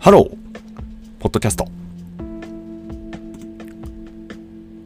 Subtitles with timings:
[0.00, 0.30] ハロー
[1.18, 1.68] ポッドキャスト。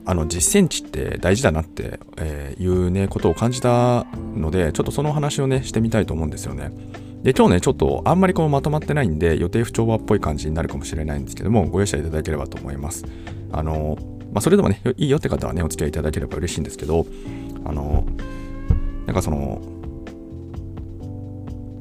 [0.06, 6.72] あの実践値って大事だなって、えーいうねことを感じたのでちょっとその話をねしてみたいと思うんですよね。
[7.22, 13.04] で今日ねちょっとあんまりこうまとまってないんで予定不調和っぽい感じになるかもしれないんですけどもご容赦いただければと思います。
[13.52, 13.96] あの
[14.32, 17.06] まあそれでもねいいよって方はねお付き合いいただければ嬉しいんですけど
[17.64, 18.04] あの
[19.06, 19.62] なんかその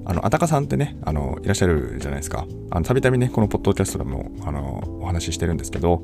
[0.06, 2.46] あの、あたかさんってね、あの、いらっしゃるじゃないですか。
[2.72, 6.04] あの、たびたびね、このポッドキャストでも、あの、お話ししてるんですけど、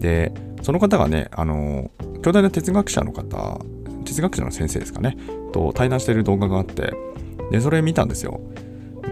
[0.00, 0.32] で、
[0.62, 1.90] その方がね、あの、
[2.22, 3.60] 兄弟の哲学者の方、
[4.04, 5.16] 哲学者の先生ですかね、
[5.52, 6.92] と対談してる動画があって、
[7.50, 8.40] で、それ見たんですよ。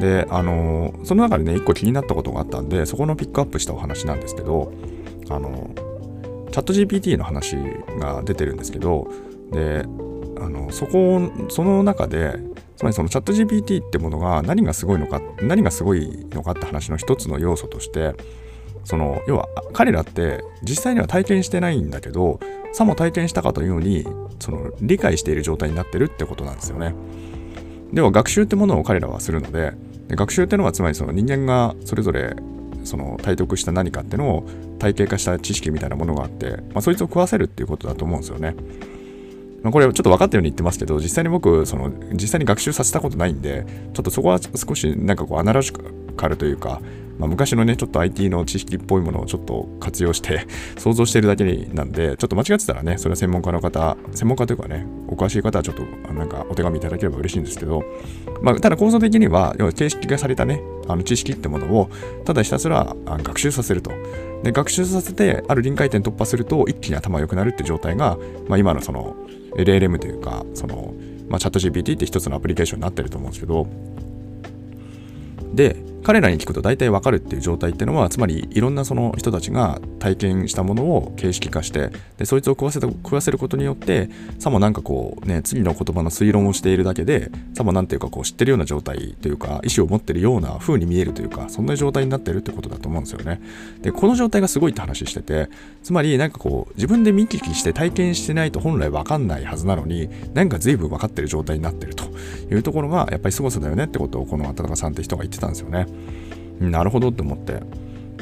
[0.01, 4.73] で、あの、その中でね、一個気になったことがあったんで、そこのピックアップしたお話なんですけど、
[5.31, 5.71] あの、
[6.51, 7.57] チャット GPT の話
[7.99, 9.09] が出てるんですけど、
[9.53, 9.85] で、
[10.45, 12.39] あのそこをその中で
[12.77, 18.15] つまりそのチャット GPT ってものが何がすごいのか何がすごいのかって話の一つの要素として
[18.85, 22.41] その要は彼らって実際には体験してないんだけど
[22.73, 24.05] さも体験したかというように
[24.39, 26.95] その理解している状態になってるってことなんですよね。
[27.93, 29.73] では学習ってものを彼らはするので
[30.09, 32.37] で学習ってのはつまりその人間がそれぞれ
[32.83, 34.49] その体得した何かってのを
[34.79, 38.55] 体系化した知識みたいなものがあって、まあ、そいつを食わせるっていうことだと思うんですよね。
[39.65, 45.73] まあ、これちょっと分かったように言ってますけど実際に僕その実際に学習させたことないんでちょっとそこは少しなんかこうアナロジ
[46.17, 46.83] カルというか、
[47.19, 57.83] まあ、昔のねちょっと IT の知識っぽいものをちょっと活用して 想像してるだけなんでちょっと間違ってたらねそれは専門家の方専門家というかねお詳しい方はちょっとなんかお手紙いただければ嬉しいんですけど、
[58.43, 61.89] まあ、ただ構造的には要は形式化されたねあの知識ってものを
[62.27, 63.93] ただひたすら学習させると。
[64.45, 69.17] で学習させてある臨界点突破すると一気に頭良くなるって状態が、まあ、今のその
[69.57, 70.95] LLM というかその、
[71.29, 73.67] まあ、チャット GPT って一つのアプリケーションになってると思うんですけど。
[75.55, 93.41] で彼らに聞くと大体わかるっていう状態っていうのはつまりいろんなその人たちが体験したものを形式化してでそいつを食わせた食わせることによってさもなんかこうね次の言葉の推論をしているだけでさもなんていうかこう知ってるような状態というか意思を持ってるような風に見えるというかそんな状態になってるってことだと思うんですよね。
[93.81, 95.49] でこの状態がすごいって話してて
[95.83, 102.05] つまりなんかこう自分で見聞きして体験してないと本来わかんないはずなのになんか随分分かってる状態になってると
[102.51, 105.87] いうところがやっぱり凄さだよねってことをこの温かさんって人が言ってたんですよね。
[106.61, 107.61] なるほどって思って。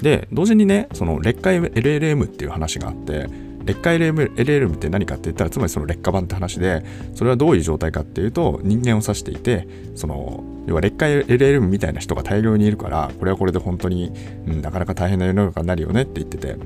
[0.00, 3.28] で同時にねその劣化 LLM っていう話があって
[3.64, 6.84] 劣化 LLM, LLM って何かって言ったらつまりその劣化版って話で
[7.14, 14.12] それはどういう状態かっていうと人間を指していてその要は劣化 LLM みたいな人が大量にいるからこれはこれで本当に、
[14.46, 16.56] うん、なかなか大変な世の中になるよねって言ってて。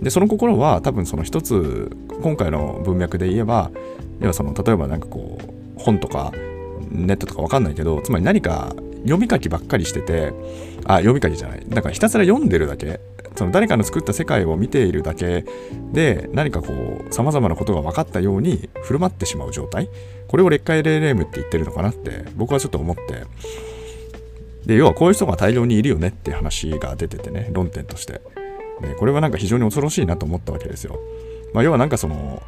[0.00, 3.70] でその心は多分その一つ今回の文脈で言えば
[4.20, 6.32] 要はその例えばなんかこう本とか
[6.90, 10.32] ネットとかわかんないけどつまり何か読み書きばっかりしてて
[10.84, 11.64] あ読み書きじゃない。
[11.66, 13.00] だからひたすら読んでるだけ。
[13.36, 15.44] その誰かの作った世界を見ているだけ。
[15.92, 16.72] で何かこ
[17.08, 19.88] うさまざまなことが分かったように振る舞ってしまう状態。
[20.28, 23.02] これを劣化 LLM って言ってるのかなって僕はちょっと思って。
[24.66, 28.20] で要はこういう人が大量にいるよねって話が出ててね論点として。
[28.80, 30.98] でこれはなんか非常に恐ろしいなと思ったわけですよ、
[31.52, 32.42] まあ、要はなんかその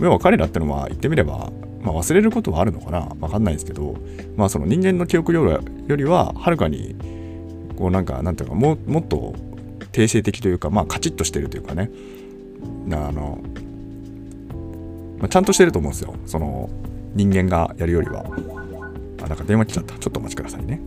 [0.00, 1.50] 要は彼らってのは言ってみれば
[1.86, 3.08] まあ、忘れることはあるのかな？
[3.20, 3.96] わかんないですけど、
[4.36, 6.96] まあ、その人間の記憶量よりははるかに
[7.78, 9.34] こうなんかなんていうかももっと
[9.92, 11.90] 定性的というかまあカチッとしてるというかね。
[12.90, 13.38] あの、
[15.18, 16.14] まあ、ちゃんとしてると思うんですよ。
[16.26, 16.68] その
[17.14, 18.24] 人間がやるよりは。
[19.22, 19.96] あなんか電話来ちゃった。
[19.98, 20.80] ちょっとお待ちくださいね。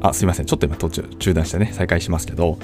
[0.00, 0.46] あすいません。
[0.46, 2.58] ちょっと今途中中断してね再開しますけど。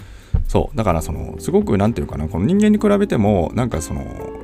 [0.49, 0.77] そう。
[0.77, 2.29] だからそのすごくなんていうかな。
[2.29, 4.03] この人間に比べてもなんかその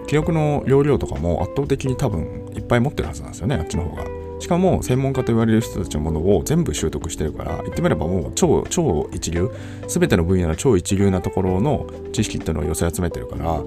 [0.09, 4.05] 記憶の容量とかも圧倒的に多分いっぱい持ってるはずなんですよねあっちの方が。
[4.41, 9.51] しかも専門家と言われる人たちのものを全部習得してるから言ってみればもう超超一流
[9.89, 13.63] 全ての分野の超一流なところの知識っていうのを寄せ集めてるから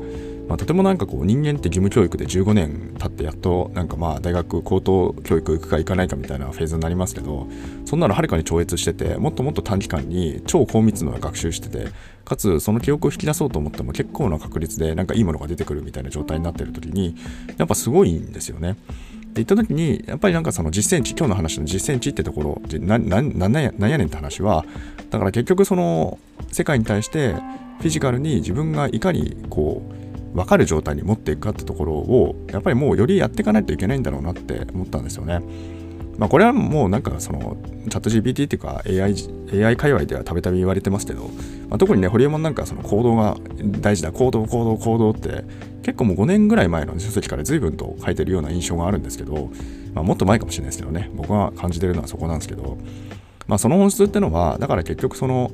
[0.47, 7.47] まあ、とてもなんかこう人間って義務教育で15年経ってやっとなんかまあ大学高等教育行くか行かないかみたいなフェーズになりますけど
[7.85, 11.87] そんなのはるかに超越しててもっともっと短期間に超高密度な学習してて
[12.25, 17.15] かつその記憶を引き出そうと思っても結構な確率でなんかいいものが出てくるみたいな状態になってる時に
[17.57, 18.71] やっぱすごいんですよね。
[19.31, 24.65] って言った時にやっぱりなんかその実践値今日の話の実践値ってところななななんやねんって話は
[25.09, 26.19] だから結局その
[26.51, 27.33] 世界に対して
[27.79, 30.00] フィジカルに自分がいかにこう
[30.33, 35.41] 分かる状態に持っていくかってところをやっぱりもうよりやっていかないといけないんだろうなって思ったんですよね。
[36.17, 37.57] まあ、これはもうなんかその
[37.89, 39.15] チャット GPT っていうか AI,
[39.65, 41.23] AI 界隈ではたびたび言われてますけど、
[41.69, 43.37] まあ、特にね、ホリエモンなんかその行動が
[43.79, 45.43] 大事だ、行動、行動、行動って
[45.81, 49.49] 結構もう5年ぐらい前の書籍から随分と書いてるような印象があるんですけど、
[49.93, 52.77] まあ、もっと前かもしれないですけどね、僕が感じてるのはそこなんですけど、
[53.47, 55.51] まあ、その本質ってのは、だから結局その、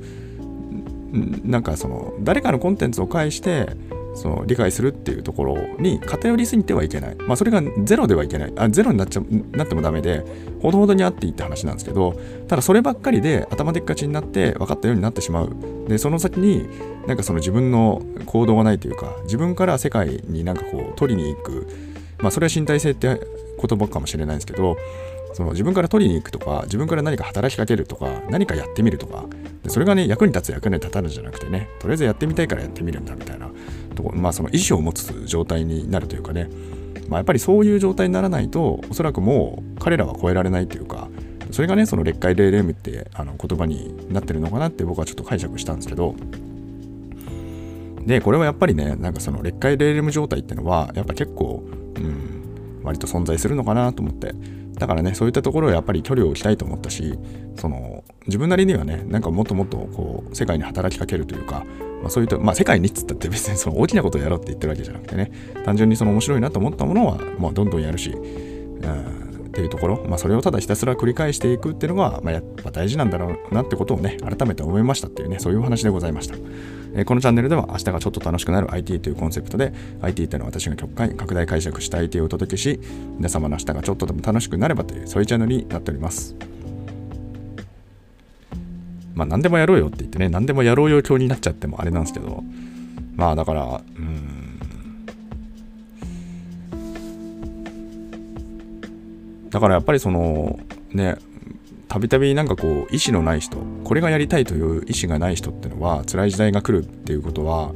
[1.44, 3.70] なんかその誰かのコンテンツを介して
[4.14, 7.16] その理解するっていうところに偏りすぎてはいけない。
[7.16, 8.52] まあそれがゼロではいけない。
[8.56, 9.22] あゼロになっちゃ
[9.52, 10.24] なってもダメで、
[10.60, 12.18] ほどほどにあっていいって話なんですけど、
[12.48, 15.54] ただそればっかりで頭でっかちになって分かったようになってしまう。
[15.88, 16.68] で、その先に
[17.06, 21.66] なんかその自分の行動がないというか、自分から世界になんかこう取りに行く。
[22.20, 23.20] まあそれは身体性って
[23.60, 24.76] 言葉かもしれないんですけど、
[25.34, 29.24] その自分から取りに行くとか自分から何か働きかけるとか何かやってみるとか
[29.62, 33.50] でそれがね役に立つ役に立たぬじゃなくてねとりあえずやってみたいからやってみるんだみたいな
[33.98, 36.48] とこまあその意思を持つ状態になるというかね、
[37.08, 41.08] まあ、やっぱりそういう状態にならないとおそらくもう彼らは超えられないというか
[41.50, 46.14] それがねその劣化霊霊夢ってあの言葉になってるのかなって僕はちょっと解釈したんですけど。
[48.06, 51.62] でこれはやっぱりねなんかその劣化霊霊夢状態ってのはやっぱ結構
[51.96, 54.32] うん割と存在するのかなと思って。
[54.78, 57.18] だからね、そういったところをやっぱり距離を置きたいと思ったし、
[57.56, 61.64] その自分なりにはね、なんかもっともっとこう世界に働きかけるというか、
[62.02, 65.32] まあ、そういった、まあ、世界にっつったって別に その大きなことをやろうって言ってるわけじゃなくてね、
[65.64, 69.27] 単純にその面白いなと思ったものは、まあ、どんどんやるし、うん。
[69.58, 76.36] っていうところ、まあ、それをただひたすら繰り返していくっていうのが、まあ、やっぱ大事なんだろうなってことをね、改めて思いましたっていうね、そういうお話でございました。
[76.94, 82.80] えー、このチャンネルでは明日がちょっと楽しくなる IT というコンセプトで IT っていうのは私が極快拡大解釈した IT をお届けし
[83.16, 86.36] 皆様の明日がちょっとでも楽しくなればというそういうチャンネルになっております。
[89.14, 92.44] まあ何でもやろうよって言ってね何でもやろうよ教になっちゃってもあれなんですけど。
[93.16, 94.37] まあだからうん。
[99.50, 100.58] だからやっぱりその
[100.92, 101.16] ね
[101.88, 107.72] たびたびなんかこう意思のない人これがやりたいという意思がない人ってのは辛い時代が来るっていうことは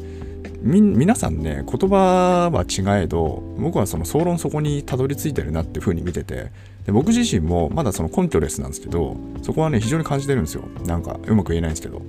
[0.63, 6.53] 皆さんね言葉は違えど僕はその総論そこにたどり着いてるなっていうふうに見てて
[6.87, 10.65] で僕自身もまだその根拠レスなんですけどそこはね非常に感じてるんですよ。
[10.87, 12.03] なんかうまく言えないんですけど。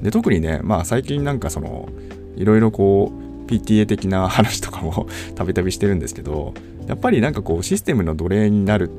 [0.00, 1.88] で特にねまあ最近なんかその
[2.36, 6.54] いろいろこう PTA 的な話とかも たびたびしてるんですけど
[6.86, 8.90] やっぱりなんかこうシステムの奴隷になる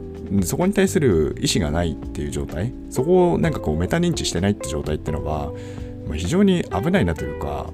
[0.43, 5.51] そこに対する意思がないっていう状態そこをなんかこうメタ認知してないって状態っていうのは
[6.13, 7.71] 非常に危ないなというか、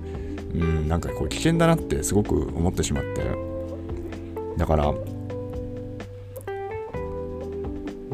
[0.53, 3.55] うん、なんかこう危険だなってすごく思ってしまって。
[4.57, 4.93] だから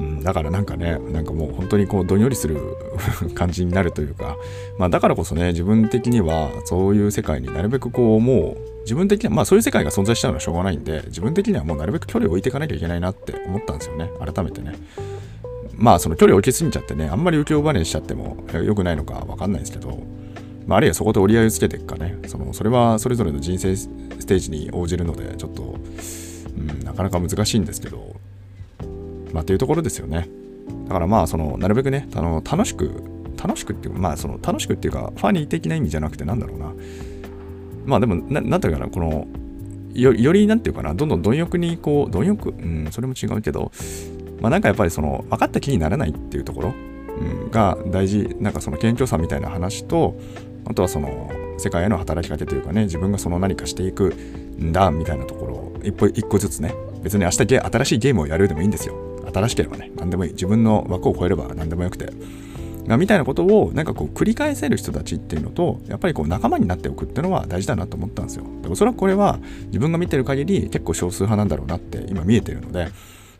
[0.01, 2.59] うんだからなんかね、なんかもう本当にこうどんよりする
[3.35, 4.37] 感じになるというか、
[4.77, 14.75] まあだからこそね、自分的にはそういう世界になるべくこうもう自分的には、まあそういう世界が存在したのはしょうがないんで、自分的にはもうなるべく距離を置いていかなきゃいけないなって思ったんですよね、改めてね。
[15.75, 19.99] まあその距離を置きすぎちゃってね、あんまり浮世離れしちゃっても良くないのかわかんないですけど、
[20.65, 23.87] まあ、あるいはそこで折り合いをつけていくかね、そのそれはそれぞれの人生ス
[24.25, 25.75] テージに応じるので、ちょっと、
[26.55, 28.20] うん、なかなか難しいんですけど、
[29.33, 30.27] まあ、というところですよね。
[30.87, 33.03] だからまあ、その、なるべくね、あの楽しく、
[33.41, 36.73] 楽しくっていうか、まあ、その、楽しくっていうか、ファニー的な意味じゃなくて、なんだろうな。
[37.85, 39.27] まあ、でも、ななんていうかな、この、
[39.93, 43.71] よより、なんていうかな、どんどん貪欲に、こう、貪欲、うん、それも違うけど、
[44.39, 46.73] まあ、なんかやっぱり、その、分かった気にならないっていうところ、
[47.19, 50.19] うん、が大事、なんかその、謙虚さみたいな話と、
[50.65, 54.13] あとはその、世界への働きかけというかね、自分がその何かしていく
[54.59, 56.73] んだ、みたいなところを、一歩、一個ずつね、
[57.03, 59.10] 別に明日新しいゲームをやるでもいいんですよ。
[59.33, 60.31] 新しければね、何でもいい。
[60.31, 62.11] 自分の枠を超えれば何でもよくて。
[62.97, 68.45] みたいなことをなんかこう繰り返せる人たちっていうのとやっぱりこう仲間になっておくっていうのは大事だなと思ったんですよ。
[68.63, 72.89] でおそらくこれは自分が見てる限り結構少数派なんだろうなって今見えてるので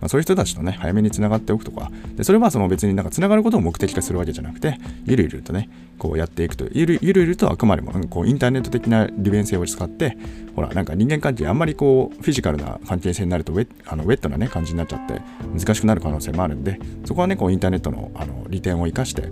[0.01, 10.17] まあ、そういう人たちとね、早めにつながっておくとか、でそれはその別になんかつながることを目的化するわけじゃなくて、ゆるゆるとね、こうやっていくと、ゆるゆるゆるとあくまでも、こうインターネット的な利便性を使って、
[10.55, 15.21] ほら、なんか人間関係あんまりこう、フィジカルな関係性になるとウェあのウェットなね、感じになっちゃって、
[15.53, 19.29] 難しくなる可能性もあるんで、そこはね、こうインターネットのあの利点を生かして、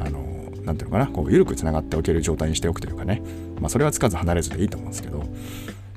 [0.00, 0.28] あの、
[0.64, 3.22] なんていうのかな、こう、緩くつながっておける状態にしておくというかね、
[3.60, 5.24] まあ、それはつかず離れずでいいと思うんですけど、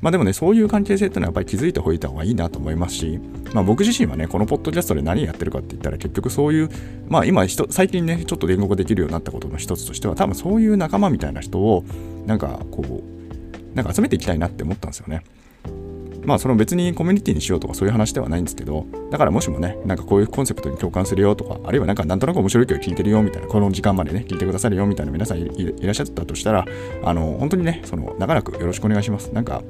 [0.02, 3.20] まあでもね、そういう関係性っていうのはやっぱり気づいておいた方がいいなと思いますし、
[3.54, 6.70] まあ僕自身はね、このポッドキャストで何やってるかって言ったら結局そういう、
[7.08, 11.86] まあ今最近ね、ちょっと言語できるようになったことの一つとしては、多分そういう仲間みたいな人を、
[12.26, 15.24] なんかこう、なんか集めていきたいなって思ったんですよね。
[16.24, 26.66] まあその別にコミュニティにしようとかそういう話ではないんですけど、だからもしもね、なんかこういうコンセプトに共感するよとか、あるいはなんかなんとなく面白い曲聞いてるよみたいな、この時間までね、聞いてくださるよみたいな皆さんいらっしゃったとしたら、
[27.04, 29.30] あの、本当にね、その、長らくよろしくお願いします。
[29.34, 29.64] なんか、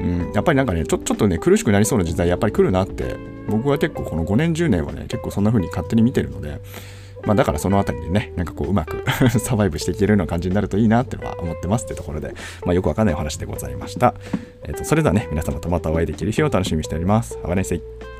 [0.00, 3.16] うん、やっぱりなんかねちょ、ちょっとね、苦しくなりそうな時代、やっぱり来るなって、
[3.48, 6.60] 僕は結構この5年、10年はね、結構そんな風に勝手に見てるので、
[7.26, 9.04] まあだからそのあたりでね、なんかこううまく
[9.38, 14.14] サバイブしていけるような感じになるといいなってのは思ってますってところで、まあよくわかんないお話でございました。
[14.62, 17.36] えっ、ー、と、それではね、皆様とまたお会いできる日を楽しみにしております。
[17.42, 18.15] Have a nice.